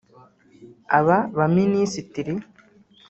[0.97, 2.33] Aba baminisitiri